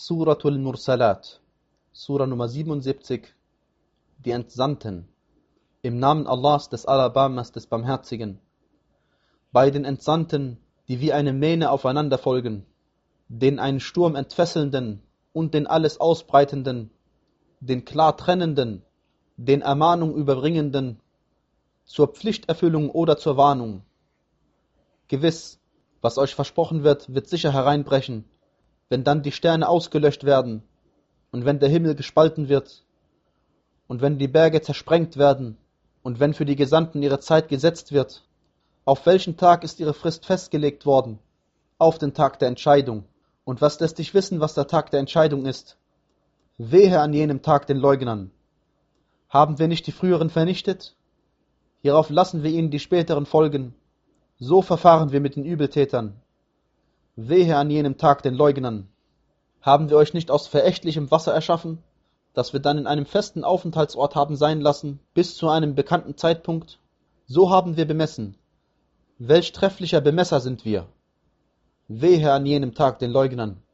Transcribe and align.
Suratul 0.00 0.58
Mursalat, 0.58 1.40
Sura 1.92 2.24
Nummer 2.24 2.46
77, 2.48 3.34
die 4.24 4.30
Entsandten, 4.30 5.08
im 5.82 5.98
Namen 5.98 6.28
Allahs 6.28 6.68
des 6.68 6.86
Alabamas 6.86 7.50
des 7.50 7.66
Barmherzigen. 7.66 8.38
Bei 9.50 9.72
den 9.72 9.84
Entsandten, 9.84 10.58
die 10.86 11.00
wie 11.00 11.12
eine 11.12 11.32
Mähne 11.32 11.72
aufeinander 11.72 12.16
folgen, 12.16 12.64
den 13.26 13.58
einen 13.58 13.80
Sturm 13.80 14.14
entfesselnden 14.14 15.02
und 15.32 15.52
den 15.52 15.66
alles 15.66 15.98
ausbreitenden, 16.00 16.90
den 17.58 17.84
klar 17.84 18.16
trennenden, 18.16 18.84
den 19.36 19.62
Ermahnung 19.62 20.14
überbringenden, 20.14 21.00
zur 21.84 22.06
Pflichterfüllung 22.06 22.88
oder 22.90 23.16
zur 23.16 23.36
Warnung. 23.36 23.82
Gewiss, 25.08 25.58
was 26.02 26.18
euch 26.18 26.36
versprochen 26.36 26.84
wird, 26.84 27.12
wird 27.12 27.26
sicher 27.26 27.52
hereinbrechen, 27.52 28.24
wenn 28.88 29.04
dann 29.04 29.22
die 29.22 29.32
Sterne 29.32 29.68
ausgelöscht 29.68 30.24
werden 30.24 30.62
und 31.30 31.44
wenn 31.44 31.58
der 31.58 31.68
Himmel 31.68 31.94
gespalten 31.94 32.48
wird 32.48 32.84
und 33.86 34.00
wenn 34.00 34.18
die 34.18 34.28
Berge 34.28 34.60
zersprengt 34.62 35.16
werden 35.16 35.56
und 36.02 36.20
wenn 36.20 36.34
für 36.34 36.44
die 36.44 36.56
Gesandten 36.56 37.02
ihre 37.02 37.20
Zeit 37.20 37.48
gesetzt 37.48 37.92
wird. 37.92 38.24
Auf 38.84 39.04
welchen 39.04 39.36
Tag 39.36 39.64
ist 39.64 39.80
ihre 39.80 39.92
Frist 39.92 40.24
festgelegt 40.24 40.86
worden? 40.86 41.18
Auf 41.78 41.98
den 41.98 42.14
Tag 42.14 42.38
der 42.38 42.48
Entscheidung. 42.48 43.04
Und 43.44 43.60
was 43.60 43.78
lässt 43.80 43.98
dich 43.98 44.14
wissen, 44.14 44.40
was 44.40 44.54
der 44.54 44.66
Tag 44.66 44.90
der 44.90 45.00
Entscheidung 45.00 45.46
ist? 45.46 45.76
Wehe 46.56 47.00
an 47.00 47.12
jenem 47.12 47.42
Tag 47.42 47.66
den 47.66 47.76
Leugnern. 47.76 48.30
Haben 49.28 49.58
wir 49.58 49.68
nicht 49.68 49.86
die 49.86 49.92
früheren 49.92 50.30
vernichtet? 50.30 50.96
Hierauf 51.82 52.10
lassen 52.10 52.42
wir 52.42 52.50
ihnen 52.50 52.70
die 52.70 52.80
späteren 52.80 53.26
folgen. 53.26 53.74
So 54.38 54.62
verfahren 54.62 55.12
wir 55.12 55.20
mit 55.20 55.36
den 55.36 55.44
Übeltätern. 55.44 56.20
Wehe 57.20 57.56
an 57.56 57.68
jenem 57.68 57.98
Tag 57.98 58.22
den 58.22 58.34
Leugnern. 58.34 58.86
Haben 59.60 59.90
wir 59.90 59.96
euch 59.96 60.14
nicht 60.14 60.30
aus 60.30 60.46
verächtlichem 60.46 61.10
Wasser 61.10 61.34
erschaffen, 61.34 61.82
das 62.32 62.52
wir 62.52 62.60
dann 62.60 62.78
in 62.78 62.86
einem 62.86 63.06
festen 63.06 63.42
Aufenthaltsort 63.42 64.14
haben 64.14 64.36
sein 64.36 64.60
lassen, 64.60 65.00
bis 65.14 65.36
zu 65.36 65.48
einem 65.48 65.74
bekannten 65.74 66.16
Zeitpunkt? 66.16 66.78
So 67.26 67.50
haben 67.50 67.76
wir 67.76 67.88
bemessen. 67.88 68.36
Welch 69.18 69.50
trefflicher 69.50 70.00
Bemesser 70.00 70.38
sind 70.38 70.64
wir. 70.64 70.86
Wehe 71.88 72.32
an 72.32 72.46
jenem 72.46 72.72
Tag 72.72 73.00
den 73.00 73.10
Leugnern. 73.10 73.64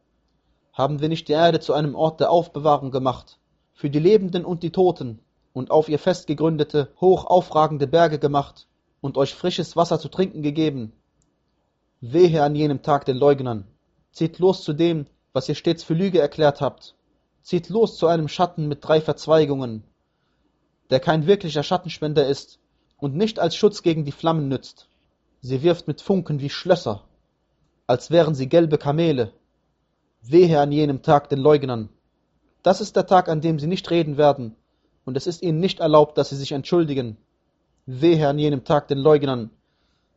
Haben 0.72 1.02
wir 1.02 1.10
nicht 1.10 1.28
die 1.28 1.34
Erde 1.34 1.60
zu 1.60 1.74
einem 1.74 1.94
Ort 1.94 2.20
der 2.20 2.30
Aufbewahrung 2.30 2.90
gemacht, 2.90 3.36
für 3.74 3.90
die 3.90 3.98
Lebenden 3.98 4.46
und 4.46 4.62
die 4.62 4.72
Toten, 4.72 5.18
und 5.52 5.70
auf 5.70 5.90
ihr 5.90 5.98
festgegründete, 5.98 6.88
hoch 6.98 7.26
aufragende 7.26 7.88
Berge 7.88 8.18
gemacht 8.18 8.68
und 9.02 9.18
euch 9.18 9.34
frisches 9.34 9.76
Wasser 9.76 10.00
zu 10.00 10.08
trinken 10.08 10.40
gegeben. 10.40 10.94
Wehe 12.12 12.42
an 12.42 12.54
jenem 12.54 12.82
Tag 12.82 13.06
den 13.06 13.16
Leugnern. 13.16 13.64
Zieht 14.12 14.38
los 14.38 14.62
zu 14.62 14.74
dem, 14.74 15.06
was 15.32 15.48
ihr 15.48 15.54
stets 15.54 15.82
für 15.82 15.94
Lüge 15.94 16.20
erklärt 16.20 16.60
habt. 16.60 16.94
Zieht 17.40 17.70
los 17.70 17.96
zu 17.96 18.06
einem 18.08 18.28
Schatten 18.28 18.68
mit 18.68 18.86
drei 18.86 19.00
Verzweigungen, 19.00 19.84
der 20.90 21.00
kein 21.00 21.26
wirklicher 21.26 21.62
Schattenspender 21.62 22.26
ist 22.26 22.58
und 22.98 23.16
nicht 23.16 23.38
als 23.38 23.56
Schutz 23.56 23.80
gegen 23.80 24.04
die 24.04 24.12
Flammen 24.12 24.48
nützt. 24.48 24.86
Sie 25.40 25.62
wirft 25.62 25.88
mit 25.88 26.02
Funken 26.02 26.40
wie 26.40 26.50
Schlösser, 26.50 27.04
als 27.86 28.10
wären 28.10 28.34
sie 28.34 28.50
gelbe 28.50 28.76
Kamele. 28.76 29.32
Wehe 30.20 30.60
an 30.60 30.72
jenem 30.72 31.00
Tag 31.00 31.30
den 31.30 31.38
Leugnern. 31.38 31.88
Das 32.62 32.82
ist 32.82 32.96
der 32.96 33.06
Tag, 33.06 33.30
an 33.30 33.40
dem 33.40 33.58
sie 33.58 33.66
nicht 33.66 33.90
reden 33.90 34.18
werden, 34.18 34.56
und 35.06 35.16
es 35.16 35.26
ist 35.26 35.42
ihnen 35.42 35.58
nicht 35.58 35.80
erlaubt, 35.80 36.18
dass 36.18 36.28
sie 36.28 36.36
sich 36.36 36.52
entschuldigen. 36.52 37.16
Wehe 37.86 38.28
an 38.28 38.38
jenem 38.38 38.64
Tag 38.64 38.88
den 38.88 38.98
Leugnern. 38.98 39.48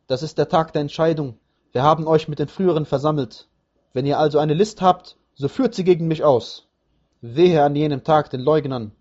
Das 0.07 0.21
ist 0.21 0.37
der 0.37 0.49
Tag 0.49 0.73
der 0.73 0.81
Entscheidung. 0.81 1.37
Wir 1.71 1.83
haben 1.83 2.07
euch 2.07 2.27
mit 2.27 2.39
den 2.39 2.47
früheren 2.47 2.85
versammelt. 2.85 3.47
Wenn 3.93 4.05
ihr 4.05 4.19
also 4.19 4.39
eine 4.39 4.53
List 4.53 4.81
habt, 4.81 5.17
so 5.35 5.47
führt 5.47 5.75
sie 5.75 5.83
gegen 5.83 6.07
mich 6.07 6.23
aus. 6.23 6.67
Wehe 7.21 7.63
an 7.63 7.75
jenem 7.75 8.03
Tag 8.03 8.29
den 8.29 8.41
Leugnern. 8.41 8.91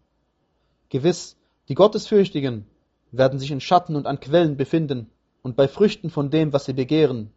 Gewiss, 0.88 1.36
die 1.68 1.74
Gottesfürchtigen 1.74 2.66
werden 3.12 3.38
sich 3.38 3.50
in 3.50 3.60
Schatten 3.60 3.96
und 3.96 4.06
an 4.06 4.20
Quellen 4.20 4.56
befinden 4.56 5.10
und 5.42 5.56
bei 5.56 5.68
Früchten 5.68 6.10
von 6.10 6.30
dem, 6.30 6.52
was 6.52 6.64
sie 6.64 6.72
begehren. 6.72 7.30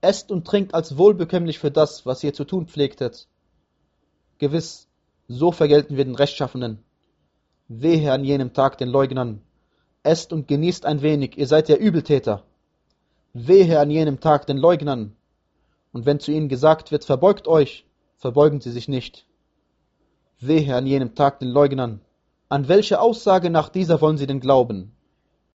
Esst 0.00 0.30
und 0.30 0.46
trinkt 0.46 0.74
als 0.74 0.96
wohlbekömmlich 0.96 1.58
für 1.58 1.70
das, 1.70 2.06
was 2.06 2.24
ihr 2.24 2.32
zu 2.32 2.44
tun 2.44 2.66
pflegtet. 2.66 3.28
Gewiss, 4.38 4.88
so 5.28 5.52
vergelten 5.52 5.96
wir 5.96 6.04
den 6.04 6.14
Rechtschaffenen. 6.14 6.82
Wehe 7.68 8.12
an 8.12 8.24
jenem 8.24 8.52
Tag 8.52 8.78
den 8.78 8.88
Leugnern. 8.88 9.42
Esst 10.02 10.32
und 10.32 10.48
genießt 10.48 10.86
ein 10.86 11.02
wenig, 11.02 11.36
ihr 11.36 11.46
seid 11.46 11.68
ja 11.68 11.76
Übeltäter. 11.76 12.42
Wehe 13.32 13.78
an 13.78 13.90
jenem 13.90 14.18
Tag 14.18 14.46
den 14.46 14.56
Leugnern. 14.56 15.14
Und 15.92 16.04
wenn 16.04 16.18
zu 16.18 16.32
ihnen 16.32 16.48
gesagt 16.48 16.90
wird, 16.90 17.04
verbeugt 17.04 17.46
euch, 17.46 17.86
verbeugen 18.16 18.60
sie 18.60 18.72
sich 18.72 18.88
nicht. 18.88 19.24
Wehe 20.40 20.74
an 20.74 20.86
jenem 20.86 21.14
Tag 21.14 21.38
den 21.38 21.48
Leugnern. 21.48 22.00
An 22.48 22.66
welche 22.66 23.00
Aussage 23.00 23.50
nach 23.50 23.68
dieser 23.68 24.00
wollen 24.00 24.18
sie 24.18 24.26
denn 24.26 24.40
glauben? 24.40 24.96